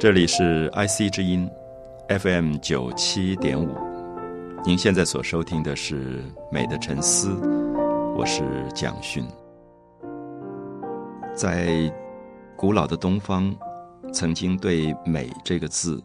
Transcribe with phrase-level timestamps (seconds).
[0.00, 1.50] 这里是 IC 之音
[2.20, 3.74] FM 九七点五，
[4.64, 7.30] 您现在所收听的是《美的沉思》，
[8.16, 9.26] 我是蒋勋。
[11.34, 11.92] 在
[12.54, 13.52] 古老的东方，
[14.12, 16.00] 曾经对“美”这个字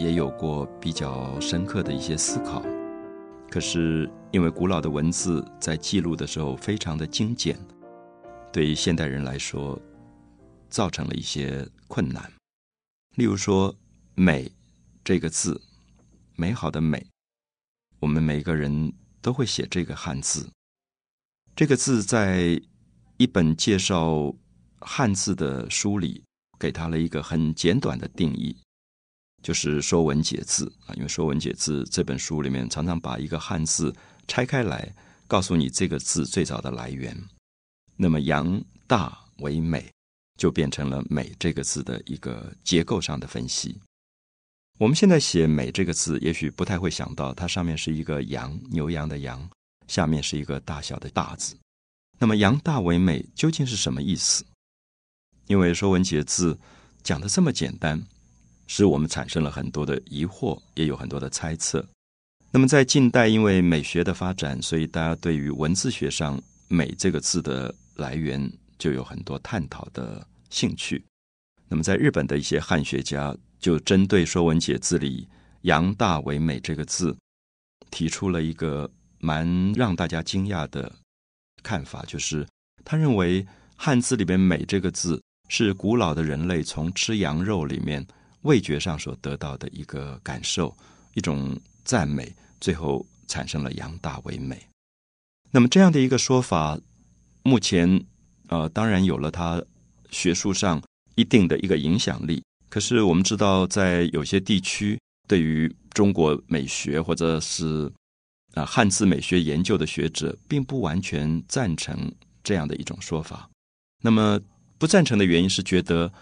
[0.00, 2.60] 也有过比较深刻的一些思考。
[3.48, 7.56] 可是因为古老的文字在记录的时候非常的精简，
[8.50, 9.78] 对于现代人来说，
[10.68, 12.20] 造成了一些困难。
[13.16, 13.74] 例如说
[14.14, 14.52] “美”
[15.02, 15.62] 这个字，
[16.34, 17.06] 美好的“美”，
[17.98, 18.92] 我们每个人
[19.22, 20.50] 都会写这个汉字。
[21.54, 22.60] 这个字在
[23.16, 24.34] 一本介绍
[24.80, 26.22] 汉字的书里，
[26.58, 28.54] 给他了一个很简短的定义，
[29.42, 30.94] 就是《说文解字》啊。
[30.94, 33.96] 因为《说文解字》这本书里面常常把一个汉字
[34.28, 34.94] 拆开来，
[35.26, 37.16] 告诉你这个字最早的来源。
[37.96, 39.90] 那么“阳大为美”。
[40.36, 43.78] 就变成了“美”这个字的一个结构上的分析。
[44.78, 49.48] 我们现在写“美”这个字，也许不太会想到，它上面是一个“羊”，牛羊的“羊”，
[49.88, 51.56] 下面是一个大小的“大”字。
[52.18, 54.44] 那么“羊大为美”究竟是什么意思？
[55.46, 56.54] 因为《说文解字》
[57.02, 58.02] 讲的这么简单，
[58.66, 61.86] 使我们产生了很多的疑惑，也有很多的猜测。
[62.50, 68.52] 那么在近代，因为美学的发展，所以大家对于文字学上“美”这个字的来源。
[68.78, 71.04] 就有很多探讨的兴趣。
[71.68, 75.26] 那么，在日本的一些汉学家就针对《说文解字》里
[75.62, 77.16] “阳大为美”这个字，
[77.90, 80.92] 提出了一个蛮让大家惊讶的
[81.64, 82.46] 看法，就是
[82.84, 88.06] 他认为汉字里边“美”这个字是古老的人类从吃羊肉里面
[88.42, 90.72] 味觉上所得到的一个感受，
[91.14, 94.64] 一种赞美，最后产生了“阳大为美”。
[95.50, 96.78] 那么，这样的一个说法，
[97.42, 98.06] 目前。
[98.48, 99.62] 呃，当然有了它
[100.10, 100.82] 学术上
[101.14, 102.42] 一定的一个影响力。
[102.68, 107.90] 可是我们知道，在有些地区，对于中国美学或者是
[108.54, 112.12] 啊汉字美学研究的学者，并不完全赞成
[112.42, 113.48] 这样的一种说法。
[114.02, 114.38] 那么
[114.78, 116.12] 不赞成的原因是，觉得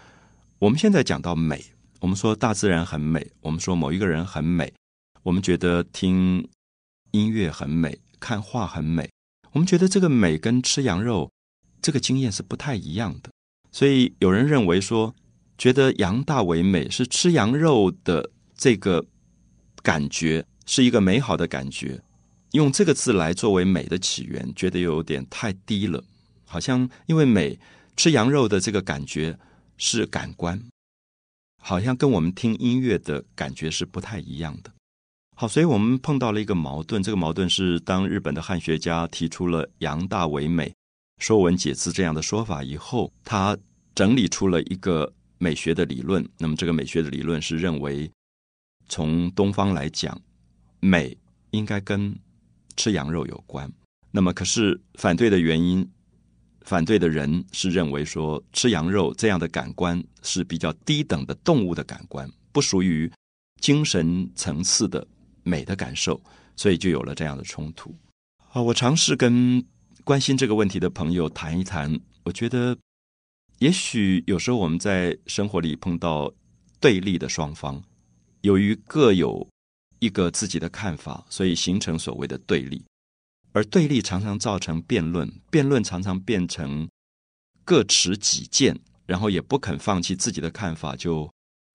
[0.59, 1.63] 我们现在讲到美，
[1.99, 4.71] 我们说大自然很美，我们说某一个人很美，
[5.23, 6.47] 我们觉得听
[7.11, 9.09] 音乐很美，看画很美，
[9.51, 11.29] 我们觉得这个美跟吃羊肉。
[11.85, 13.29] 这个经验是不太一样的，
[13.71, 15.13] 所以有人认为说，
[15.55, 19.05] 觉得羊大为美是吃羊肉的这个
[19.83, 22.01] 感觉是一个美好的感觉，
[22.53, 26.03] 用这个字来作为美的起源，觉得有点太低了，
[26.43, 27.59] 好像因为美
[27.95, 29.37] 吃羊肉的这个感觉
[29.77, 30.59] 是感官，
[31.61, 34.71] 好像跟我们听音乐的感觉是不太一样的。
[35.35, 40.73] 好，所以我们碰到了一个矛盾，这个矛盾是当日本的汉学家提出了羊大为美。
[41.17, 43.57] 说文解字这样的说法以后，他
[43.95, 46.27] 整理出了一个美学的理论。
[46.37, 48.11] 那么，这个美学的理论是认为，
[48.89, 50.21] 从东方来讲，
[50.81, 51.17] 美
[51.51, 52.13] 应该跟
[52.75, 53.71] 吃羊肉有关。
[54.11, 55.89] 那么，可是反对的原因，
[56.61, 63.09] 反对的人是认为说，吃羊肉这样的感官是比较低等的动物的感官，不属于
[63.61, 65.07] 精神层次的
[65.43, 66.21] 美的感受，
[66.57, 67.95] 所以就有了这样的冲突。
[68.51, 69.65] 啊，我尝试跟。
[70.05, 72.77] 关心这个问题的朋友谈一谈，我觉得
[73.57, 76.31] 也许有时候我们在生活里碰到
[76.79, 77.83] 对立的双方，
[78.41, 79.49] 由于各有
[79.97, 82.85] 一个自己的看法，所以形成所谓的对立，
[83.51, 86.87] 而对立常常造成辩论，辩论常常变成
[87.63, 91.27] 各持己见，然后也不肯放弃自己的看法，就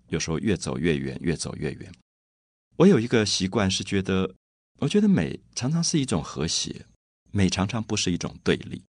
[0.07, 1.93] 有时候越走越远，越走越远。
[2.77, 4.37] 我有一个习惯是觉得，
[4.79, 6.87] 我觉得美常常是一种和谐。
[7.32, 8.82] 美常常不是一种对立，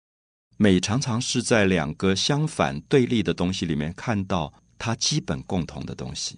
[0.57, 6.37] 美常常是在两个相反对立的东西里面看到它基本共同的东西。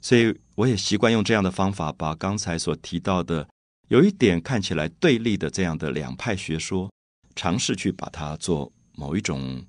[0.00, 3.48] 所以我也习惯用这样的方法，把刚才所提到的
[3.88, 6.90] 有一点看起来对立的这样的两派学说，
[7.34, 9.64] 尝试去把它做某一种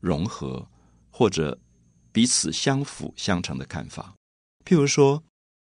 [0.00, 0.68] 融合，
[1.10, 1.58] 或者
[2.12, 4.14] 彼此相辅相成的看法。
[4.64, 5.22] 譬如说，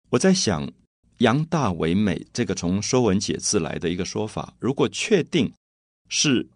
[0.09, 0.71] 我在想。
[1.19, 5.51] 羊大为美，这个从《说文解字》来的一个说法，如果确定
[6.09, 6.47] 是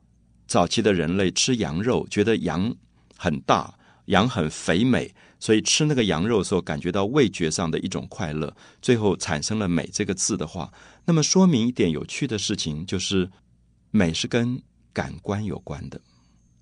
[0.48, 2.76] 早期的人类吃羊肉，觉得羊
[3.16, 3.74] 很大，
[4.06, 10.74] 羊很肥美，所以吃那个羊肉的时候感觉到味觉上的一种快乐，最后产生了“美”这个字的话，
[11.06, 13.30] 那么说明一点有趣的事情，就是
[13.92, 14.62] 美是跟
[14.92, 16.02] 感官有关的。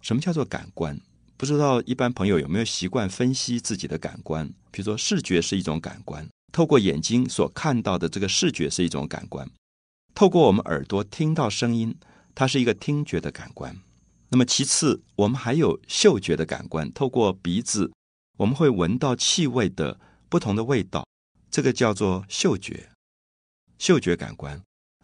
[0.01, 0.99] 什么叫做感官？
[1.35, 4.47] 不知道一般朋友有没有习惯分析自己的感官？
[4.71, 6.27] 比如说视觉是一种感官。
[6.51, 9.49] 透过眼睛所看到的这个视觉是一种感官，
[10.15, 11.95] 透过我们耳朵听到声音，
[12.33, 13.75] 它是一个听觉的感官。
[14.29, 17.91] 那么其次，我们还有嗅觉的感官，透过鼻子
[18.37, 19.99] 我们会闻到气味的
[20.29, 21.05] 不同的味道，
[21.49, 22.89] 这个叫做嗅觉，
[23.77, 24.61] 嗅觉感官。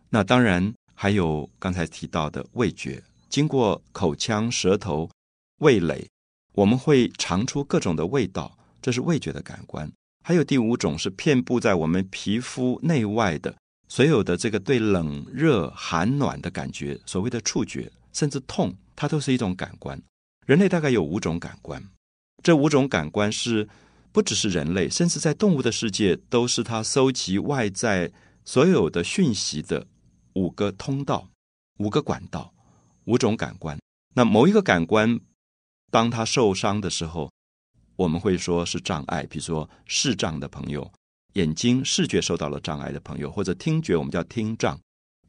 [0.10, 5.10] 那当然还有刚才提到的味觉，经过口腔、舌头、
[5.60, 6.08] 味蕾，
[6.54, 9.92] 我们会尝出各种的味道，这是味觉的感官。
[10.24, 13.54] 还有第五种是遍布在我们皮肤内外的
[13.90, 20.02] 所有的这个对冷热寒暖的感觉，所谓的触觉，甚至痛，它都是一种感官。
[20.46, 21.84] 人类大概有五种感官，
[22.42, 23.68] 这五种感官是
[24.12, 28.12] 不只是人类，甚至在动物的世界都是它收集外在
[28.46, 29.86] 所有的讯息的
[30.34, 31.30] 五个通道、
[31.80, 32.54] 五个管道、
[33.06, 33.78] 五种感官。
[34.16, 35.20] 那某一个感官
[35.92, 37.32] 当它受伤的时候，
[38.04, 40.92] 我们会说是障碍，比如说视障的朋友，
[41.34, 44.78] 眼睛视觉受到了障碍的朋友，或者听觉我们叫听障。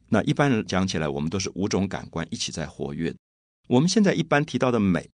[0.09, 3.15] 那一般人讲起来，我们都是五种感官一起在活跃。
[3.69, 5.09] 我们现在一般提到的美，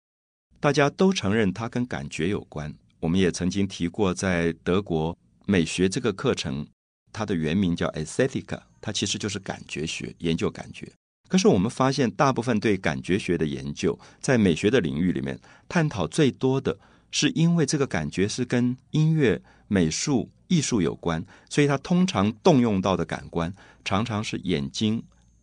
[0.60, 2.72] 大家都承认它跟感觉有关。
[3.00, 6.64] 我们也曾经提过，在德国美学这个课程，
[7.12, 10.88] 它的原名叫 Aesthetic，它其实就是感觉学，研究感觉。
[11.28, 15.36] 可是我们发现，大部分对感觉学的研究，在美学的领域里面，
[15.68, 16.78] 探讨最多的。
[17.10, 23.52] 是因为这个感觉是跟音乐、美术、艺术有关，所以它通常动用到的感官
[23.84, 25.02] 常常是眼睛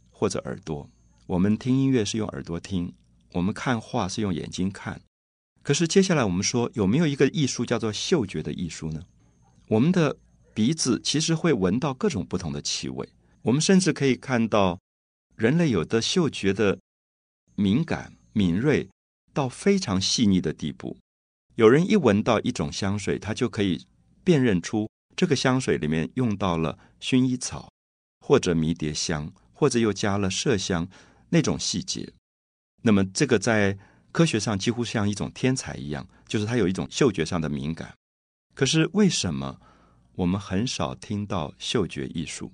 [0.09, 0.89] 或者耳朵。
[1.27, 2.93] 我们听音乐是用耳朵听，
[3.33, 5.01] 我们看画是用眼睛看。
[5.63, 9.01] 可是接下来我们说，有没有一个艺术叫做嗅觉的艺术呢？
[9.67, 10.17] 我们的
[10.53, 13.09] 鼻子其实会闻到各种不同的气味，
[13.41, 14.79] 我们甚至可以看到
[15.35, 16.77] 人类有的嗅觉的
[17.55, 18.87] 敏感、敏锐
[19.33, 20.95] 到非常细腻的地步。
[21.55, 23.85] 有人一闻到一种香水，他就可以
[24.25, 27.71] 辨认出这个香水里面用到了薰衣草，
[28.19, 30.85] 或者迷迭香，或者又加了麝香
[31.29, 32.11] 那种细节。
[32.81, 33.77] 那么这个在
[34.11, 37.93] 科学上几乎像一种天才一样，就是他有一种嗅觉上的敏感。
[38.53, 39.57] 可是为什么
[40.15, 42.51] 我们很少听到嗅觉艺术？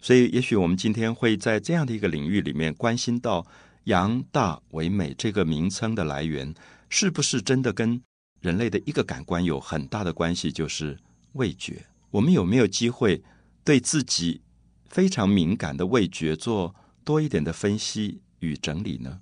[0.00, 3.46] 所以也许我们今天会在这样的一个领域里面关心到
[3.84, 6.54] “阳大为美”这个名称的来源，
[6.88, 8.02] 是不是真的跟？
[8.42, 10.98] 人类的一个感官有很大的关系，就是
[11.32, 11.86] 味觉。
[12.10, 13.22] 我们有没有机会
[13.64, 14.42] 对自己
[14.90, 16.74] 非常敏感的味觉做
[17.04, 19.20] 多一点的分析与整理呢？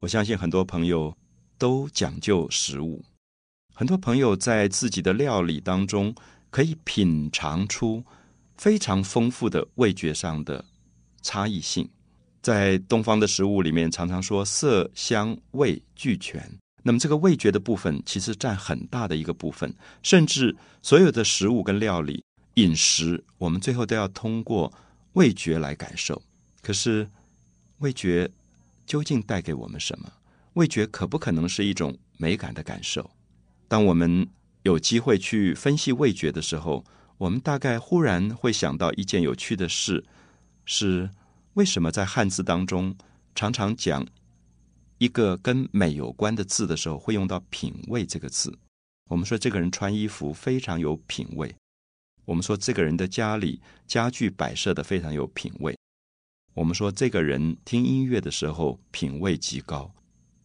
[0.00, 1.16] 我相信很多朋友
[1.58, 3.02] 都讲究食物，
[3.74, 6.14] 很多朋友在自己的料理当中
[6.50, 8.04] 可以品尝出
[8.56, 10.64] 非常丰富的味觉上的
[11.22, 11.88] 差异性。
[12.42, 16.50] 在东方的食物里面，常常说色香味俱全。
[16.82, 22.24] 那么，这个味觉的部分其实占很大的一个部分，甚至所有的食物跟料理、
[22.54, 24.72] 饮食，我们最后都要通过
[25.12, 26.22] 味觉来感受。
[26.62, 27.08] 可是，
[27.78, 28.30] 味觉
[28.86, 30.10] 究竟带给我们什么？
[30.54, 33.10] 味觉可不可能是一种美感的感受？
[33.68, 34.26] 当我们
[34.62, 36.84] 有机会去分析味觉的时候，
[37.18, 40.04] 我们大概忽然会想到一件有趣的事：
[40.64, 41.10] 是
[41.54, 42.96] 为什么在汉字当中
[43.34, 44.06] 常常讲？
[45.00, 48.58] 一个跟美有关的字的时候，会用到“品味”这个字。
[49.08, 51.56] 我们说这个人穿衣服非常有品味，
[52.26, 55.74] 我们说这个人的家里家具摆设的非常有品味，
[56.52, 59.90] 我们说这个人听音乐的时候品味极高。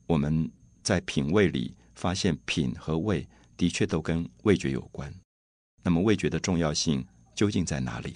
[0.07, 0.49] 我们
[0.81, 5.13] 在品味里发现品和味的确都跟味觉有关。
[5.83, 8.15] 那么味觉的重要性究竟在哪里？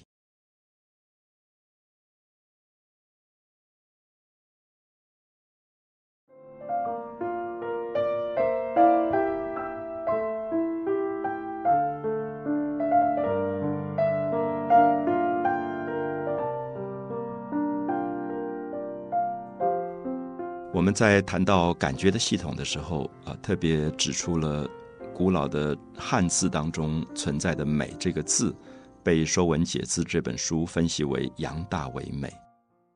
[20.92, 24.68] 在谈到感觉的系统的时候，啊，特别指出了
[25.14, 28.54] 古老的汉字当中存在的“美”这个字，
[29.02, 32.32] 被《说文解字》这本书分析为“羊大为美”。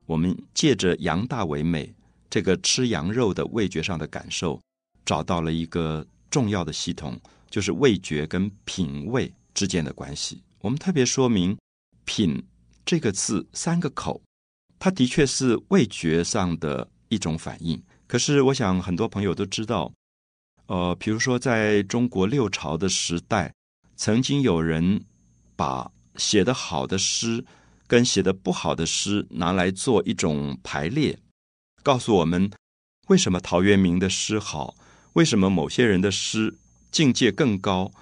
[0.07, 1.95] 我们借着“羊大为美”
[2.31, 4.61] 这个吃羊肉的味觉上的感受，
[5.05, 7.21] 找到了一个重要的系统，
[7.51, 10.43] 就是味觉跟品味之间的关系。
[10.61, 11.57] 我们特别说明
[12.07, 12.43] “品”
[12.87, 14.23] 这个字三个口，
[14.79, 16.89] 它的确是味觉上的。
[17.15, 19.93] 一种反应，可是我想很多朋友都知道，
[20.67, 23.55] 呃，比如说在中国六朝的时代，
[23.95, 25.05] 曾经有人
[25.55, 27.45] 把写的好的诗
[27.87, 31.17] 跟写的不好的诗拿来做一种排列，
[31.85, 32.51] 告诉我们
[33.07, 34.75] 为什么陶渊明的诗好，
[35.13, 36.57] 为什么某些人的诗
[36.91, 37.93] 境界更高，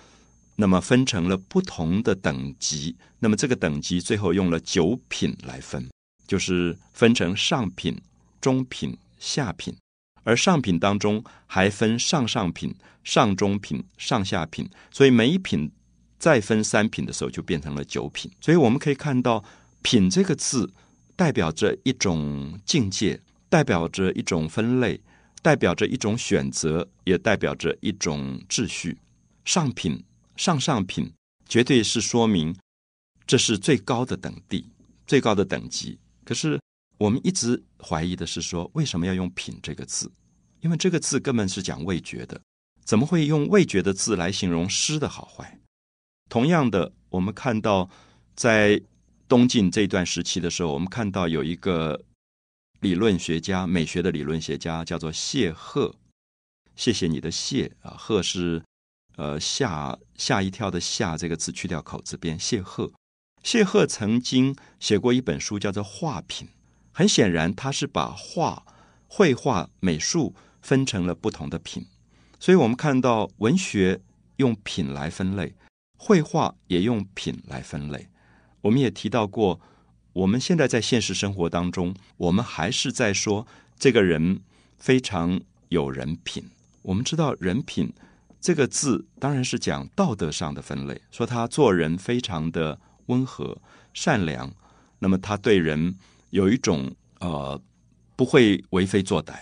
[0.56, 5.86] 那么分成了不同的等级，那么这个等级最后用了九品来分，
[6.26, 8.00] 就是分成上品。
[8.42, 9.72] 中品、下品，
[10.24, 12.74] 而上品当中还分上上品、
[13.04, 15.70] 上中品、上下品，所以每一品
[16.18, 18.28] 再分三品的时候，就变成了九品。
[18.40, 19.44] 所以我们可以看到
[19.80, 20.72] “品”这个字，
[21.14, 25.00] 代表着一种境界，代表着一种分类，
[25.40, 28.98] 代表着一种选择，也代表着一种秩序。
[29.44, 30.02] 上品、
[30.36, 31.12] 上上品，
[31.48, 32.56] 绝对是说明
[33.24, 34.66] 这是最高的等地、
[35.06, 36.00] 最高的等级。
[36.24, 36.58] 可是。
[37.02, 40.12] 我们一直怀疑的是说，为什么要用“品”这个字？
[40.60, 42.40] 因为这个字根本是讲味觉的，
[42.84, 45.58] 怎么会用味觉的字来形容诗的好坏？
[46.28, 47.90] 同样的，我们看到
[48.36, 48.80] 在
[49.26, 52.04] 东晋这段时期的时候，我们看到有一个
[52.78, 55.96] 理论学家，美学的理论学家叫做谢赫。
[56.76, 58.62] 谢谢你的谢啊，赫是
[59.16, 62.92] 呃吓吓一跳的吓这个字去掉口字边，谢赫。
[63.42, 66.46] 谢赫曾经写过一本书，叫做《画品》。
[66.92, 68.64] 很显然，他是把画、
[69.08, 71.86] 绘画、美术分成了不同的品，
[72.38, 74.00] 所以我们看到文学
[74.36, 75.54] 用品来分类，
[75.96, 78.08] 绘画也用品来分类。
[78.60, 79.60] 我们也提到过，
[80.12, 83.46] 我们现在在现实生活当中，我们还是在说
[83.78, 84.40] 这个人
[84.78, 86.44] 非常有人品。
[86.82, 87.92] 我们知道“人品”
[88.40, 93.56] 这个字当然是讲道德上的分类，说他做人非常的温和、
[93.94, 94.52] 善良，
[94.98, 95.96] 那么他对人。
[96.32, 97.60] 有一种呃，
[98.16, 99.34] 不会为非作歹。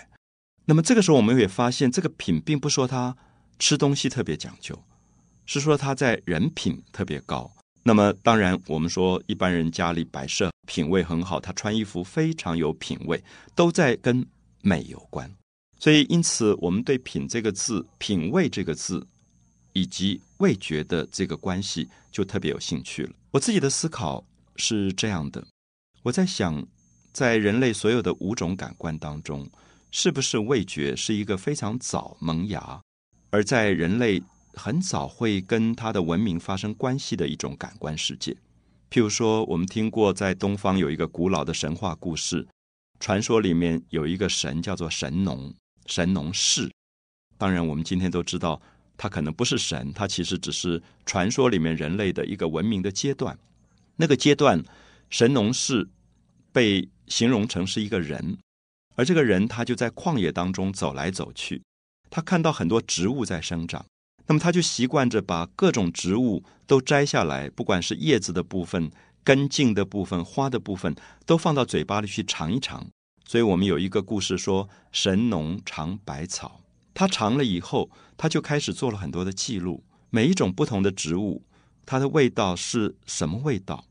[0.64, 3.16] 那么这个时候，我们也发现，这个品并不说他
[3.59, 4.76] 吃东西特别讲究，
[5.47, 7.50] 是说他在人品特别高。
[7.85, 13.23] 那么当然，我们说一般人家里摆设品味很好，他穿衣服非常有品味，
[13.54, 14.26] 都在跟
[14.62, 15.32] 美有关。
[15.78, 19.06] 所以，因此我们对“品”这个字、品味这个字
[19.73, 23.12] 以及味觉的这个关系，就特别有兴趣了。
[23.30, 24.25] 我自己的思考
[24.56, 25.47] 是这样的，
[26.02, 26.66] 我在想。
[27.12, 29.49] 在人类所有的五种感官当中，
[29.90, 32.81] 是不是味觉是一个非常早萌芽，
[33.31, 34.23] 而在人类
[34.55, 38.37] 很早会跟它的文明发生关系的一种感官世界？
[38.90, 42.47] 譬如说，我们听过在东方有一个古老的神话故事，
[42.99, 45.55] 传说里面有一个神叫做神农，
[45.87, 46.71] 神农氏。
[47.38, 48.61] 当然，我们今天都知道，
[48.97, 53.38] 他可能不是神，他其实只是传说里面人类的一个文明的阶段。
[53.97, 54.62] 那个阶段，
[55.09, 55.88] 神农氏
[56.52, 58.38] 被形容成是一个人，
[58.95, 61.61] 而这个人他就在旷野当中走来走去，
[62.09, 63.85] 他看到很多植物在生长，
[64.26, 68.90] 那么他就习惯着把各种植物都摘下来，不管是叶子的部分、
[69.25, 70.95] 根茎的部分、花的部分，
[71.26, 72.87] 都放到嘴巴里去尝一尝。
[73.26, 76.62] 所以我们有一个故事说，神农尝百草，
[76.95, 81.43] 他尝了以后，他就开始做了很多的记录，每一种不同的植物，
[81.85, 83.85] 它的味道是什么味道，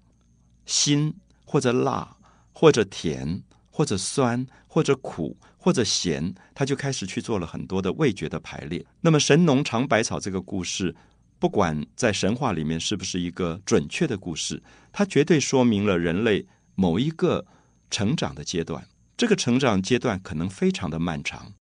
[0.65, 2.15] 辛或者辣。
[2.59, 8.85] 或者甜，或者酸，或者苦，或者咸，他就开始去做了很多的味觉的排列。
[8.99, 10.93] 那么神农尝百草这个故事，
[11.39, 14.61] 不管在神话里面是不是一个准确的故事，
[14.91, 17.45] 它绝对说明了人类某一个
[17.89, 18.85] 成长的阶段。
[19.15, 21.53] 这个成长阶段可能非常的漫长，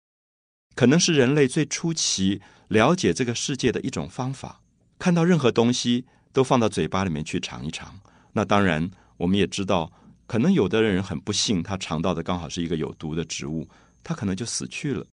[0.75, 4.59] 可能是人类最初期了解这个世界的一种方法。
[4.97, 6.03] 看到任何东西
[6.33, 8.01] 都放到嘴巴里面去尝一尝。
[8.33, 9.93] 那当然，我们也知道。
[10.29, 13.67] 可能有的人很不幸，他尝到的刚好是一个有毒的植物，
[14.03, 15.03] 他可能就死去了。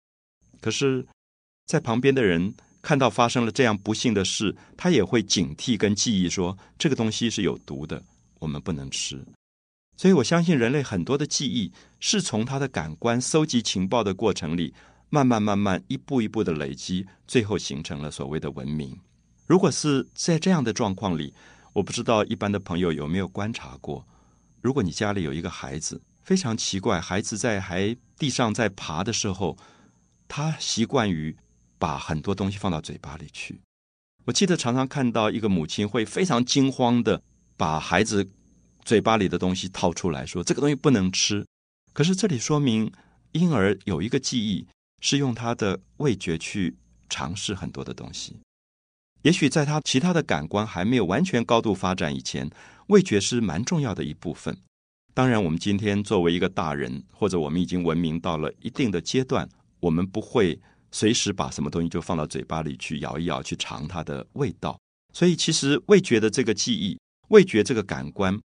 [0.60, 1.06] 可是，
[1.64, 8.02] 在旁边的人看到发生了这样不幸的事，他也会警惕跟记忆说，这个东西是有毒的，
[8.40, 9.24] 我们不能吃。
[9.96, 14.74] 所以我相信人类很多的记忆是从他的感官搜集情报的过程里，
[15.08, 18.94] 慢慢慢慢一步一步的累积，最后形成了所谓的文明。
[19.46, 21.32] 如果是在这样的状况里，
[21.72, 24.06] 我不知道一般的朋友有没有观察过。
[24.66, 29.56] 如果你家里有一个孩子，非常奇怪，孩子在还地上在爬的时候，
[30.26, 31.36] 他习惯于
[31.78, 33.60] 把很多东西放到嘴巴里去。
[34.24, 37.22] 我记得常常看到一个母亲会非常惊慌的
[37.56, 38.28] 把孩子
[38.84, 41.46] 嘴巴里的东西掏出来说：“这个东西不能吃。”
[41.94, 42.90] 可是这里说明
[43.30, 44.66] 婴儿有一个记忆，
[45.00, 46.76] 是用他的味觉去
[47.08, 48.40] 尝试很多的东西。
[49.22, 52.50] 也许在他其他的感官还没有完全高度发展以前。
[52.88, 54.56] 味觉是蛮重要的一部分。
[55.12, 59.48] 当然，我们今天作为一个大人，或者我们已经文明到了一定的阶段，
[59.80, 60.56] 我们不会
[60.92, 64.78] 随时把什么东西就放到嘴巴里去咬一咬，去尝它的味道。
[65.12, 66.96] 所以，其实味觉的这个记忆，
[67.30, 68.38] 味觉这个感官，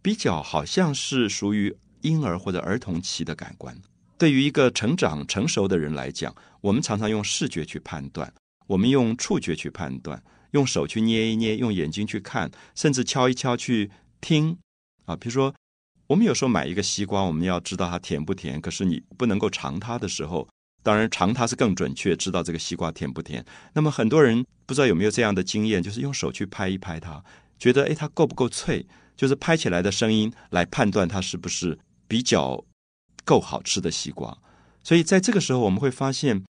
[0.00, 3.76] 比较好像是属于婴儿或者儿童期的感官。
[4.16, 8.32] 对于一个成长成熟的人来讲，我们常常用视觉去判断，
[8.66, 10.22] 我们用触觉去判断。
[10.52, 13.90] 用手去捏一捏，用眼睛去看，甚至敲一敲去
[14.20, 14.56] 听
[15.04, 15.16] 啊。
[15.16, 15.52] 比如说，
[16.06, 20.48] 我们有时候买一个西瓜，我们要知道它甜不甜，可是你不能够尝它的时候，
[20.84, 23.44] 当然尝它是更准确，知道这个西瓜甜不甜。
[23.72, 27.24] 那么很多人不知道有没有这样的经验，就是用手去拍一拍它，
[27.58, 32.64] 觉得诶它够不够脆，就是拍起来的声音来判断它是不是比较
[33.24, 34.38] 够好吃的西瓜。
[34.84, 36.44] 所以在这个时候，我们会发现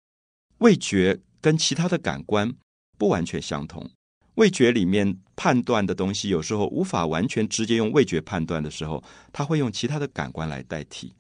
[0.58, 2.54] 味觉跟其他的感官
[2.98, 3.90] 不完全相同。
[4.36, 11.14] 味觉里面判断的东西，有时候无法完全直接用味觉判断的时候，它会用其他的感官来代替。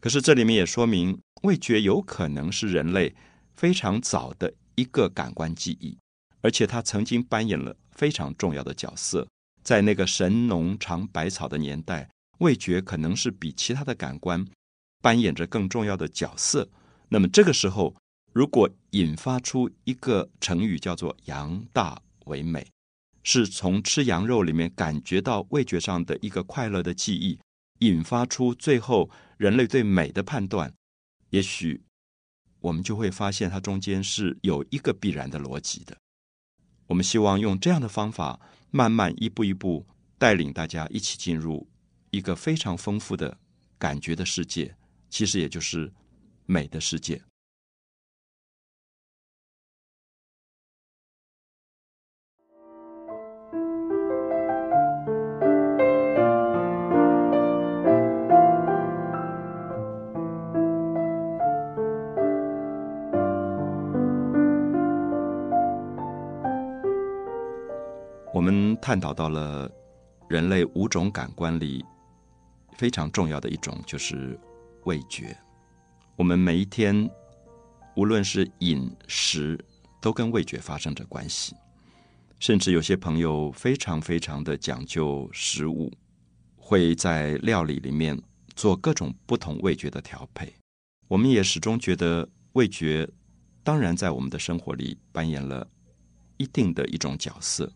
[0.00, 3.14] 可是这里面也说明，味觉有可能是人类
[3.54, 5.98] 非常早的一个感官记忆，
[6.40, 9.26] 而且它曾经扮演了非常重要的角色。
[9.62, 14.46] 在那个神农尝百草的年代，味觉可能是比其他的感官
[15.02, 16.66] 扮演着更重要的角色。
[17.10, 17.94] 那么这个时候，
[18.32, 22.66] 如果引发出一个成语叫做“羊大为美”，
[23.24, 27.38] 是从吃羊肉里面感觉到味觉上的一个快乐的记忆。
[27.80, 30.74] 引发出最后人类对美的判断，
[31.30, 31.80] 也许
[32.58, 35.96] 我们就会发现它中间是有一个必然的逻辑的。
[36.88, 38.40] 我们希望用这样的方法，
[38.72, 39.86] 慢慢一步一步
[40.18, 41.68] 带领大家一起进入
[42.10, 43.38] 一个非常丰富的
[43.78, 44.74] 感觉的世界，
[45.08, 45.92] 其实也就是
[46.46, 47.22] 美的世界。
[68.88, 69.70] 探讨到了
[70.30, 71.84] 人类五种感官里
[72.78, 74.40] 非常重要的一种，就是
[74.84, 75.36] 味觉。
[76.16, 77.06] 我们每一天，
[77.96, 79.62] 无论是饮食，
[80.00, 81.54] 都跟味觉发生着关系。
[82.40, 85.92] 甚至有些朋友非常非常的讲究食物，
[86.56, 88.18] 会在料理里面
[88.56, 90.50] 做各种不同味觉的调配。
[91.08, 93.06] 我们也始终觉得味觉，
[93.62, 95.68] 当然在我们的生活里扮演了
[96.38, 97.70] 一定的一种角色。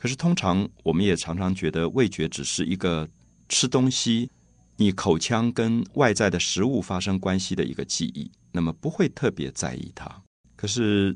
[0.00, 3.06] 可是，通常我们也常常觉得味觉只是一个
[3.50, 4.30] 吃东西，
[4.76, 10.10] 你口腔跟外在的食物发生关系的一个记忆，那么不会特别在意它。
[10.56, 11.14] 可是，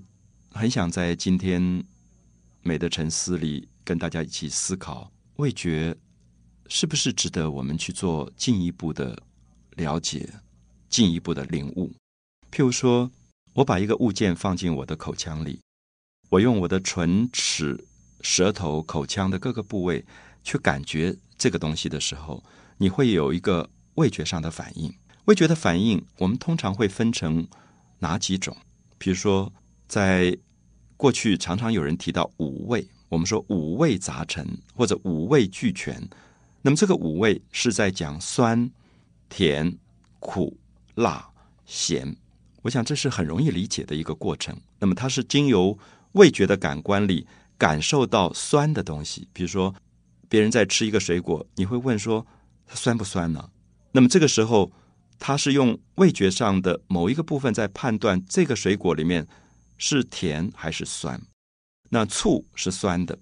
[0.50, 1.82] 很想在今天
[2.60, 5.96] 美的沉思里跟大家一起思考，味觉
[6.68, 9.18] 是不是值得我们去做进一步的
[9.76, 10.28] 了解、
[10.90, 11.90] 进一步的领悟？
[12.52, 13.10] 譬如说，
[13.54, 15.58] 我把一个物件放进我的口腔里，
[16.28, 17.82] 我用我的唇齿。
[18.24, 20.02] 舌头、口腔的各个部位
[20.42, 22.42] 去感觉这个东西的时候，
[22.78, 24.92] 你会有一个味觉上的反应。
[25.26, 27.46] 味觉的反应，我们通常会分成
[27.98, 28.56] 哪几种？
[28.96, 29.52] 比如说，
[29.86, 30.36] 在
[30.96, 36.08] 过去常常有人提到五味，我们说五味杂陈或者五味俱全。
[36.62, 38.70] 那么这个五味是在讲酸、
[39.28, 39.76] 甜、
[40.18, 40.56] 苦、
[40.94, 41.28] 辣、
[41.66, 42.16] 咸。
[42.62, 44.58] 我想这是很容易理解的一个过程。
[44.78, 45.78] 那么它是经由
[46.12, 47.26] 味觉的感官里。
[47.56, 49.74] 感受到酸的东西，比如说
[50.28, 52.26] 别人在吃一个水果，你会问说
[52.66, 53.50] 它酸不酸呢？
[53.92, 54.72] 那么这个时候，
[55.18, 59.26] 它是用味觉上的某一个部分在判断这个水果里面
[59.78, 61.20] 是甜还是酸。
[61.90, 63.16] 那醋是酸的，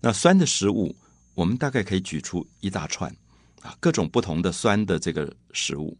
[0.00, 0.96] 那酸的食物
[1.34, 3.14] 我们大概可以举出一大串
[3.60, 5.96] 啊，各种不同的酸的这个食物。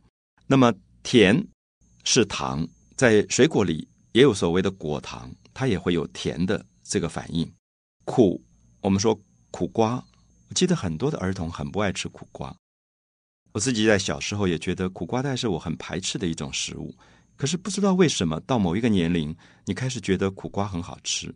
[0.47, 1.47] 那么甜
[2.05, 7.53] 是糖，在水果里也有所谓的果糖，它也会有甜的这个反应。
[8.07, 8.41] 苦，
[8.81, 10.03] 我们说苦瓜。
[10.49, 12.57] 我记得很多的儿童很不爱吃苦瓜，
[13.53, 16.95] 我自己在小时候也觉得苦瓜蛋是我很排斥的一种食物。
[17.35, 21.35] 可是不知道为什么，到某一个年龄，你开始觉得苦瓜很好吃。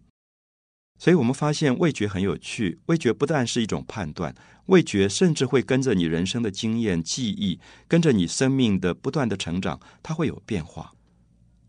[0.99, 4.33] 所以我们发现味觉很有趣，味觉不但是一种判断，
[4.67, 10.93] 味觉甚至会跟着你人生的经验、记忆，跟着你生命的不断的成长，它会有变化。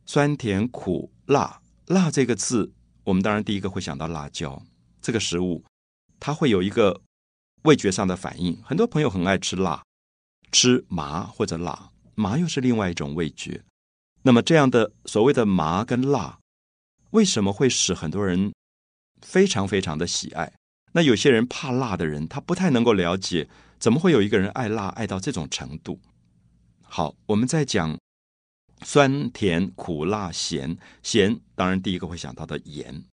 [0.05, 2.71] 酸甜苦辣，辣这个字，
[3.03, 4.61] 我们当然第一个会想到辣椒。
[5.01, 5.63] 这个食物，
[6.19, 7.01] 它会有一个
[7.63, 8.61] 味觉上的反应。
[8.63, 9.83] 很多朋友很爱吃辣，
[10.51, 13.63] 吃麻或者辣，麻又是另外一种味觉。
[14.23, 16.39] 那么这样的所谓的麻跟辣，
[17.11, 18.53] 为什么会使很多人
[19.21, 20.53] 非常非常的喜爱？
[20.93, 25.99] 那有些人怕辣的人，他不太能够了解，怎么会有一个人爱辣爱到这种程度？
[26.83, 27.97] 好，我们在讲
[28.83, 33.03] 酸甜苦辣咸，咸当然第一个会想到的盐。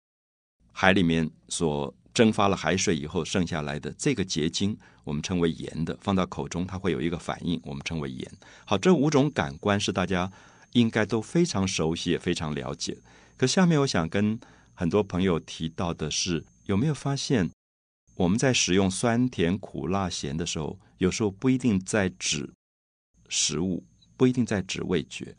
[0.80, 8.32] 海里面所蒸发了海水以后剩下来的这个结晶，我们称为盐的，放到口中它会有一个反应，我们称为盐。
[8.64, 10.30] 好，这五种感官是大家
[10.74, 12.96] 应该都非常熟悉也非常了解。
[13.36, 14.38] 可下面我想跟
[14.72, 17.50] 很多朋友提到的是，有没有发现
[18.14, 22.48] 我们在使用酸甜苦辣咸的时候，有时候不一定在指
[23.28, 23.82] 食物，
[24.16, 25.34] 不一定在指味觉。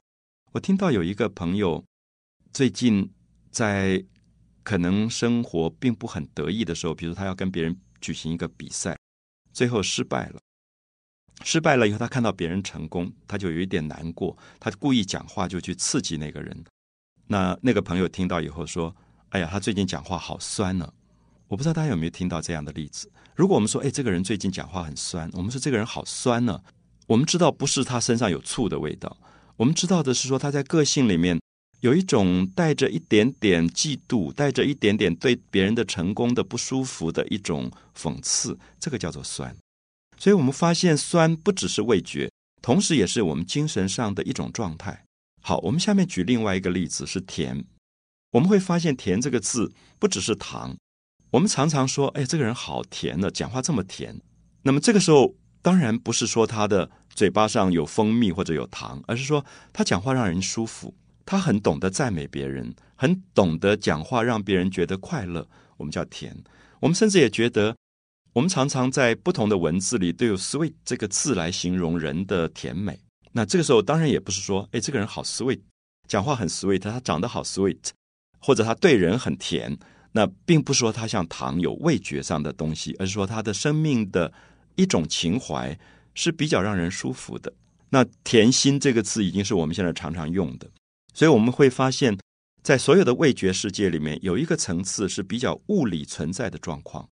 [0.52, 1.82] 我听到有一个朋友
[2.52, 3.10] 最近
[3.49, 4.04] 在
[4.63, 8.98] 可能生活并不很得意的时候，比如他要跟别人举行一个比赛，
[9.52, 10.39] 最后失败了。
[11.43, 14.38] 失败了以后，他看到别人成功，他就有一点难过。
[14.60, 16.65] 他故意讲话就去刺激那个人。
[17.28, 18.93] 那那个朋友听到以后说
[19.30, 20.91] ：“哎呀，他最近讲话好酸呢。”
[21.48, 23.10] 我不知道大家有没有听到这样的例子。
[23.36, 26.62] 如果我们说：“哎，这个人最近讲话很酸。”我们说这个人好酸呢。
[27.08, 29.17] 我们知道不是他身上有醋的味道，
[29.56, 31.39] 我们知道的是说他在个性里面
[31.82, 39.56] 有一种带着一点点嫉妒，带着一点点对别人的成功的不舒服的一种讽刺，这个叫做酸。
[40.18, 42.30] 所以我们发现酸不只是味觉，
[42.62, 45.06] 同时也是我们精神上的一种状态。
[45.42, 47.63] 好，我们下面举另外一个例子是甜。
[48.32, 50.76] 我们会发现“甜”这个字不只是糖。
[51.32, 54.20] 我们常常说：“哎，这个人好甜呢，讲话这么甜。”
[54.63, 60.94] 那么这个时候，当然不是说他的嘴巴上有蜂蜜或者有糖，而是说他讲话让人舒服，
[61.30, 65.48] 他很懂得赞美别人，很懂得讲话让别人觉得快乐。
[65.78, 66.36] 我们叫甜。
[66.80, 67.76] 我们甚至也觉得。
[68.34, 72.98] 我们常常在不同的文字里都有 “sweet” 这个字来形容人的甜美。
[73.32, 75.60] 那这个时候当然也不是说，哎，这个人好 sweet，
[76.08, 77.89] 讲话很 sweet，他长得好 sweet，
[78.39, 79.78] 或者他对人很甜。
[80.13, 84.34] 那并不是说他像糖有味觉上的东西，而是说他的生命的
[84.76, 85.78] 一种情怀
[86.15, 87.54] 是比较让人舒服的。
[87.89, 90.70] 那“甜心”这个字已经是我们现在常常用的，
[91.13, 92.17] 所以我们会发现，
[92.63, 97.10] 在所有的味觉世界里面，有一个层次是比较物理存在的状况。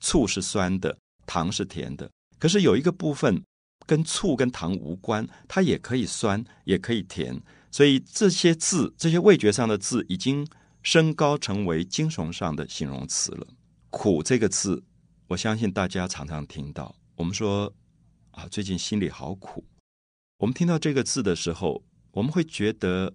[0.00, 2.10] 醋是酸的，糖是甜的。
[2.38, 3.42] 可是有一个部分
[3.86, 7.40] 跟醋跟糖无关，它也可以酸，也可以甜。
[7.70, 10.46] 所以这些字，这些味觉上的字，已经
[10.82, 13.46] 升高成为精神上的形容词了。
[13.90, 14.82] 苦这个字，
[15.28, 16.94] 我相信大家常常听到。
[17.16, 17.72] 我们说
[18.32, 19.64] 啊，最近心里好苦。
[20.38, 23.14] 我们听到这个字的时候，我们会觉得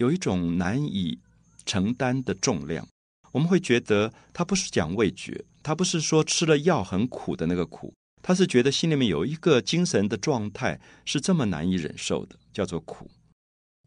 [0.00, 1.18] 有一种难以
[1.64, 2.88] 承担的重量。
[3.32, 5.44] 我们会觉得它不是讲味觉。
[5.62, 13.10] 他不是说吃了药很苦的那个苦，他是觉得心里面有一个精神的状态是这么难以忍受的，叫做苦。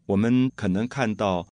[0.05, 1.47] 我们可能看到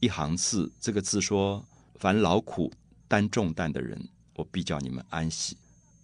[0.00, 2.72] 一行字，这个字说：“凡劳苦
[3.06, 5.56] 担重担的人，我必叫你们安息。”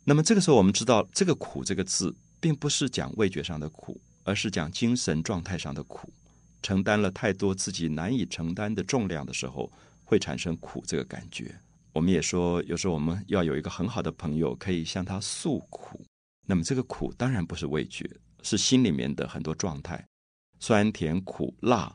[0.06, 6.12] 那么这个时候，我们知道这个苦这个字，并不是讲味觉上的苦，而是讲精神状态上的苦。
[6.62, 9.70] 承担了太多自己难以承担的重量的时候，
[10.04, 11.54] 会产生苦这个感觉。
[11.92, 16.04] 我们也说，有时候我们要有一个很好的朋友，可以向他诉苦。
[16.46, 18.08] 那么这个苦当然不是味觉，
[18.42, 20.06] 是心里面的很多状态，
[20.60, 21.94] 酸甜苦辣。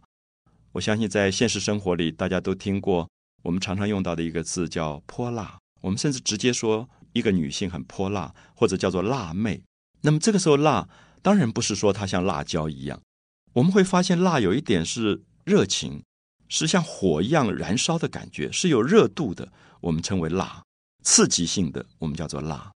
[0.73, 3.09] 我相信在现实生活里，大家都听过
[3.43, 5.57] 我们常常用到的一个字叫泼辣。
[5.81, 9.61] 我们甚至直接说一个女性很泼辣，或者叫做辣妹。
[10.01, 10.87] 那么这个时候辣，
[11.21, 13.01] 当然不是说它像辣椒一样。
[13.53, 16.03] 我们会发现辣有一点是热情，
[16.49, 19.51] 是像火一样燃烧的感觉，是有热度的。
[19.81, 20.63] 我们称为辣，
[21.03, 22.71] 刺激性的，我们叫做辣。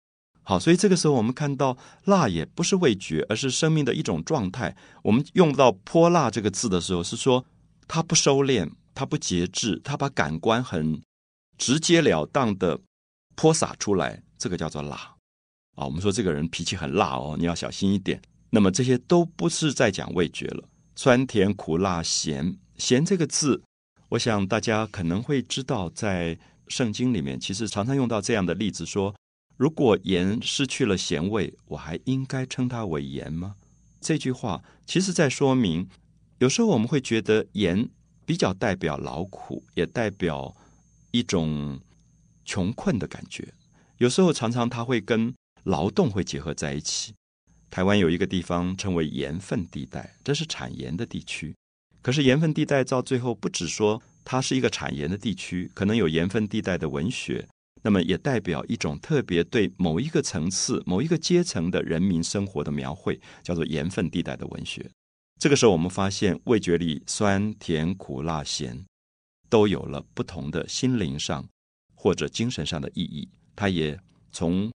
[0.42, 4.76] 好，所以这个时候我们看到辣也不是味觉，而是生命的一种状态。
[5.02, 7.44] 我们用到“泼辣”这个字的时候，是说
[7.86, 11.00] 他不收敛，他不节制，他把感官很
[11.56, 12.80] 直截了当的
[13.34, 15.14] 泼洒出来，这个叫做辣。
[15.76, 18.20] 啊，我们说这个人脾气很辣哦，你要小心一点。
[18.54, 23.60] 那么这些都不是在讲味觉了，酸甜苦辣咸，咸这个字，
[24.10, 26.38] 我想大家可能会知道在。
[26.66, 29.14] 圣经里面其实常常用到这样的例子，说：
[29.58, 33.56] 如果盐失去了咸味，我还应该称它为盐吗？
[34.00, 35.86] 这句话其实在说明，
[36.38, 37.86] 有时候我们会觉得盐
[38.24, 40.56] 比较代表劳苦，也代表
[41.10, 41.78] 一种
[42.46, 43.52] 穷困的感觉。
[43.98, 47.12] 有时候常常它会跟劳动会结合在一起。
[47.74, 51.52] 台湾有一个地方称为盐分地带，这是产盐的地区。
[52.02, 54.00] 可是盐分地带到最后不只说。
[54.24, 57.44] 它是一个产盐的地区，可能有盐分地带的文学，
[57.82, 64.88] 那么也代表一种特别对某一个层次、某一个阶层的人民生活的描绘，叫做盐分地带的文学。
[65.40, 68.84] 这个时候，我们发现味觉里酸甜苦辣咸
[69.50, 71.44] 都有了不同的心灵上
[71.96, 73.98] 或者精神上的意义，它也
[74.30, 74.72] 从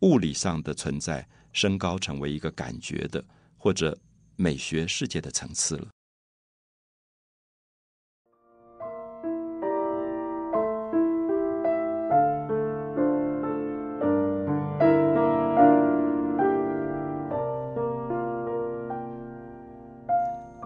[0.00, 3.24] 物理上的存在升高成为一个感觉的
[3.56, 3.96] 或者
[4.36, 5.88] 美学世界的层次了。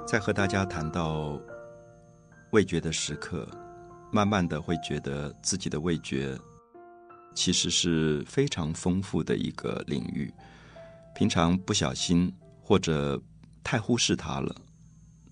[0.06, 1.40] 在和大家谈到
[2.52, 3.48] 味觉的时刻，
[4.12, 6.38] 慢慢的会觉得自己的味觉
[7.34, 10.32] 其实是非常丰富的一个领域。
[11.14, 13.20] 平常不小心或者
[13.62, 14.55] 太忽视它了，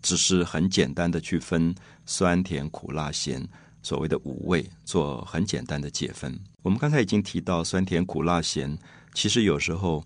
[0.00, 1.74] 只是很简单的去分
[2.06, 3.46] 酸甜苦辣咸，
[3.82, 6.38] 所谓的五味，做很简单的解分。
[6.62, 8.78] 我们刚才已经提到，酸甜苦辣咸，
[9.12, 10.04] 其实有时候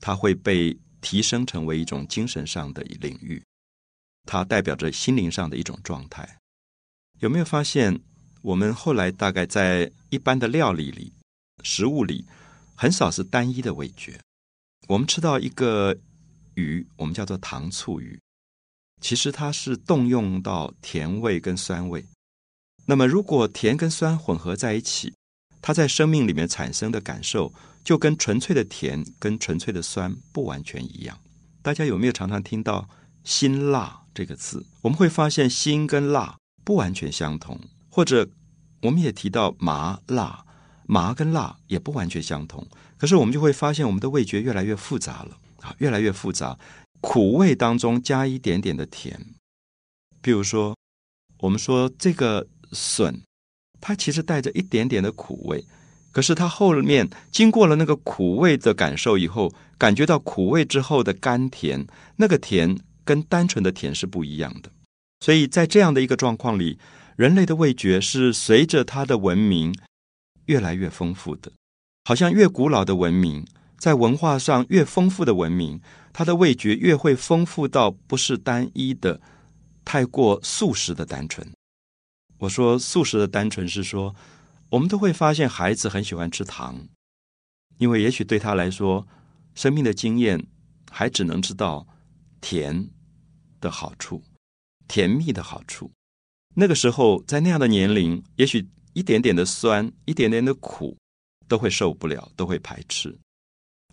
[0.00, 3.42] 它会被提升成为一种精神上的领域，
[4.26, 6.38] 它代表着心灵上的一种状态。
[7.20, 8.00] 有没有发现，
[8.42, 11.12] 我们后来大概在一般的料理里、
[11.62, 12.24] 食物里，
[12.76, 14.20] 很少是单一的味觉。
[14.86, 15.96] 我们吃到一个
[16.54, 18.18] 鱼，我们叫做糖醋鱼，
[19.00, 22.04] 其实它是动用到甜味跟酸味。
[22.86, 25.12] 那么，如果甜跟酸混合在一起，
[25.60, 31.18] 它在生命里面产生的感受，就跟纯粹的甜跟纯粹的酸不完全一样。
[31.62, 32.88] 大家有没有常常听到
[33.24, 34.64] “辛辣”这个字？
[34.82, 36.36] 我们会发现“辛”跟“辣”。
[36.64, 38.28] 不完全相同，或者
[38.82, 40.44] 我们也提到麻辣，
[40.86, 42.66] 麻跟辣也不完全相同。
[42.98, 46.58] 可是我们就会发现，我们的味觉越来越复杂了啊，越来越复杂。
[47.00, 49.34] 苦味当中加一点点的甜，
[50.22, 50.74] 比如说，
[51.38, 53.20] 我们说这个笋，
[53.80, 55.64] 它其实带着一点点的苦味，
[56.10, 64.70] 可是它后面经过了那个苦味的感受以后，感觉到苦味之后的甘甜，那个甜跟单纯的甜是不一样的。
[65.20, 66.78] 所以在这样的一个状况里，
[67.16, 69.74] 人类的味觉是随着它的文明
[70.46, 71.52] 越来越丰富的，
[72.06, 73.44] 好像越古老的文明，
[73.76, 75.80] 在文化上越丰富的文明，
[76.12, 79.20] 它的味觉越会丰富到不是单一的、
[79.84, 81.44] 太过素食的单纯。
[82.38, 84.14] 我说素食的单纯是说，
[84.70, 86.86] 我们都会发现孩子很喜欢吃糖，
[87.78, 89.08] 因为也许对他来说，
[89.56, 90.46] 生命的经验
[90.92, 91.88] 还只能知道
[92.40, 92.88] 甜
[93.60, 94.22] 的好处。
[94.86, 95.90] 甜蜜的好处，
[96.54, 100.96] 那个时候在那样的年龄，也许一点点的酸、一点点的苦
[101.48, 103.16] 都会受不了，都会排斥。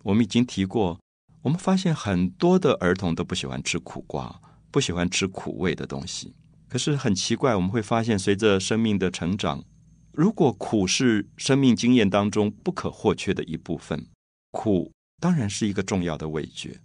[0.02, 0.98] 我们已经提过，
[1.42, 4.40] 我们发现很多的儿童都不喜欢吃苦瓜，
[4.70, 6.34] 不喜欢吃苦味的东西。
[6.68, 9.64] 可是很奇怪，我们会发现，随着生命的成长，
[10.12, 14.06] 如果苦是生命经验当中不可或缺的一部分，
[14.50, 16.80] 苦当然是一个重要的味觉。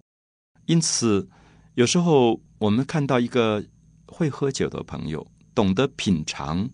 [0.66, 1.28] 因此，
[1.76, 3.66] 有时候我们看到一个。
[4.12, 6.68] 会喝酒的朋友，懂得品尝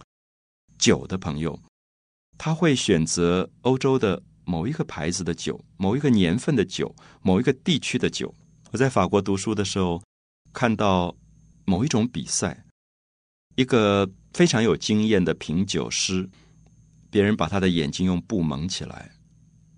[0.78, 1.60] 酒的朋友，
[2.38, 8.34] 他会选择欧洲的某一个牌子的酒，某一个年份的酒，某一个地区的酒。
[8.72, 10.02] 我在法国读书的时候，
[10.54, 11.16] 看到
[11.66, 12.66] 某一种比赛，
[13.56, 16.30] 一个非常有经验的品酒师，
[17.10, 19.12] 别人把他的眼睛用布蒙起来，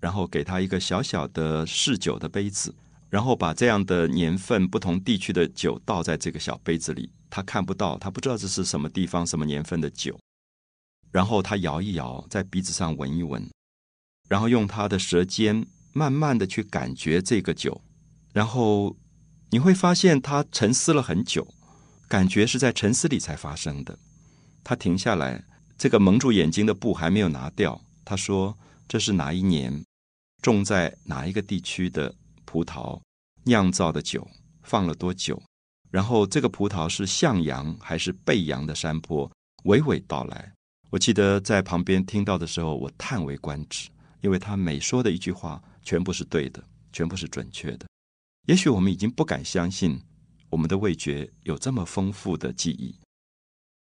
[0.00, 2.74] 然后给他一个小小的试酒的杯子。
[3.10, 10.14] 然后把这样的年份、不同地区的酒倒在这个小杯子里，他看不到，他不知道这是什么地方、什么年份的酒。
[11.10, 13.48] 然后他摇一摇，在鼻子上闻一闻，
[14.28, 17.80] 然后用他的舌尖慢慢的去感觉这个酒。
[18.32, 18.96] 然后
[19.50, 21.46] 你会发现他沉思了很久，
[22.08, 23.98] 感觉是在沉思里才发生的。
[24.62, 25.44] 他停下来，
[25.76, 27.80] 这个蒙住眼睛的布还没有拿掉。
[28.04, 28.56] 他说
[28.88, 29.84] ：“这是哪一年
[30.42, 32.14] 种在哪一个地区的？”
[32.50, 32.98] 葡萄
[33.44, 34.26] 酿造的酒
[34.62, 35.38] 放了多久？
[35.90, 39.30] 然后这个葡萄是向阳还是背阳的山坡
[39.64, 40.50] 娓娓道来。
[40.90, 43.88] 我记得在旁边听到的时候，我叹为观止，
[44.22, 47.86] 因为他每说的一句话全部是对的，全部是准确的。
[48.46, 50.00] 也许我们已经不敢相信
[50.48, 52.94] 我们的味觉有这么丰富的记忆，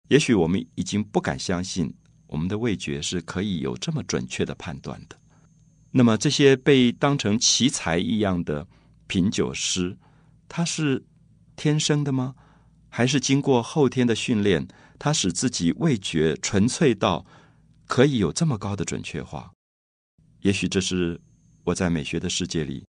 [0.07, 1.93] 也许我们已经不敢相信
[2.25, 5.15] 我们的味觉是可以有这么准确的判断的。
[5.91, 8.67] 那么这些被当成奇才一样的
[9.05, 9.95] 品酒师，
[10.49, 11.05] 他是
[11.55, 12.33] 天生的吗？
[12.89, 17.25] 还是经过后天的训练，他使自己味觉纯粹到
[17.85, 19.51] 可以有这么高的准确化？
[20.41, 21.19] 也许这是
[21.63, 22.85] 我在美学的世界里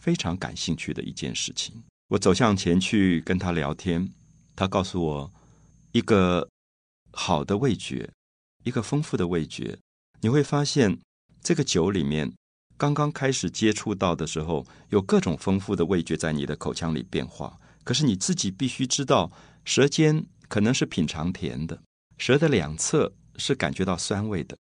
[0.00, 1.82] 非常感兴趣的一件事情。
[2.08, 4.12] 我走向前去跟他聊天，
[4.54, 5.32] 他告诉我
[5.92, 6.48] 一个
[7.12, 8.10] 好的味觉，
[8.64, 9.78] 一个丰富的味觉，
[10.20, 10.98] 你会发现
[11.42, 12.32] 这个酒里面。
[12.78, 17.58] 刚刚开始接触到的时候，有各种丰富的味觉在你的口腔里变化。
[17.82, 19.32] 可是你自己必须知道，
[19.64, 21.82] 舌尖可能是品尝甜的，
[22.18, 24.56] 舌的两侧是感觉到酸味的，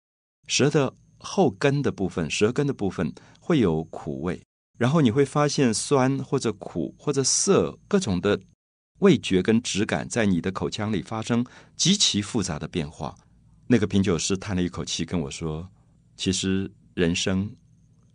[0.48, 4.42] 舌的后根的部分、舌根的部分会有苦味。
[4.78, 8.40] 然后你会发现酸或者苦或者涩各种的
[9.00, 13.16] 味觉跟质感在你的口腔里发生极其复杂的变化。
[13.68, 15.70] 那个品酒师叹了一口气跟我说
[16.18, 17.56] ：“其实人生。”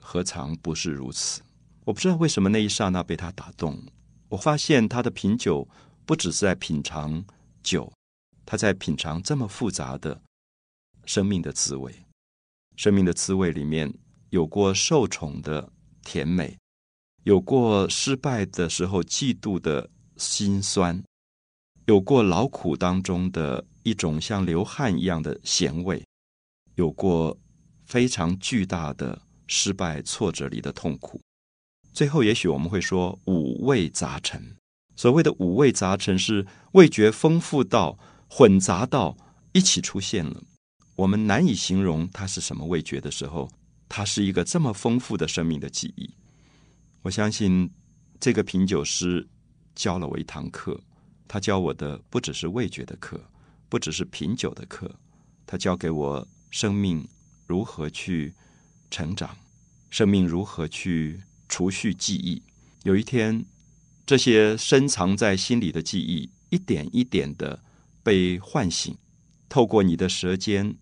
[0.08, 1.40] 何尝不是如此？
[1.84, 3.82] 我不知道为什么那一刹那被他打动。
[4.28, 5.68] 我发现他的品酒
[6.04, 7.24] 不只是在品尝
[7.66, 7.92] 酒，
[8.46, 10.22] 他在品尝这么复杂的
[11.04, 11.92] 生命的滋味。
[12.76, 13.92] 生命的滋味里面
[14.30, 15.68] 有过受宠的
[16.02, 16.56] 甜美，
[17.24, 21.02] 有过失败的时候嫉妒的心酸，
[21.86, 26.04] 有过劳苦当中的一种像流汗一样的咸味，
[26.76, 27.36] 有过
[27.86, 31.20] 非常巨大的失败挫折里的痛苦。
[31.92, 34.56] 最后，也许我们会说五味杂陈。
[34.96, 39.16] 所谓的五味杂陈，是味觉丰富到混杂到
[39.52, 40.42] 一起出现了。
[40.96, 43.48] 我们难以形容它是什么味觉的时候，
[43.88, 46.10] 它是一个这么丰富的生命的记忆。
[47.02, 47.70] 我相信
[48.18, 49.28] 这个品酒师
[49.74, 50.80] 教了我一堂课，
[51.28, 53.20] 他教我的不只是味觉的课，
[53.68, 54.90] 不只是品酒的课，
[55.46, 57.06] 他教给我生命
[57.46, 58.34] 如何去
[58.90, 59.36] 成长，
[59.90, 61.20] 生命如何去。
[61.48, 62.42] 储蓄记忆，
[62.82, 63.46] 有一天，
[64.06, 67.60] 这些深藏在心里的记忆，一点一点的
[68.04, 68.96] 被唤醒，
[69.48, 70.76] 透过你的舌尖，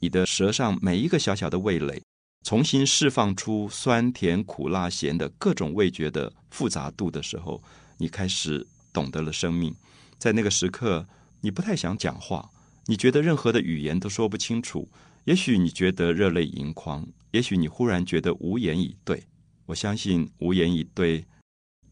[0.00, 2.02] 你的舌上每一个小小的味蕾，
[2.44, 7.62] 重新释放出酸甜苦辣咸的各种味觉的复杂度的时候，
[7.98, 9.72] 你开始懂得了生命。
[10.18, 11.06] 在那个时刻，
[11.42, 12.50] 你不太想讲话，
[12.86, 14.88] 你觉得任何的语言都说不清楚，
[15.26, 19.22] 也许你觉得热泪盈眶，也许你忽然觉得无言以对。
[19.66, 21.24] 我相信无言以对，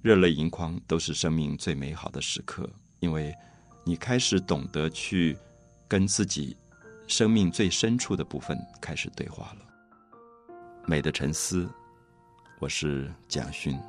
[0.05, 2.69] 热泪盈眶都是生命最美好的时刻，
[3.01, 3.35] 因为
[3.85, 5.35] 你开始懂得去
[5.89, 6.55] 跟自己
[7.07, 10.55] 生命最深处的部分开始对话了。
[10.85, 11.67] 美的沉思，
[12.59, 13.81] 我是蒋勋。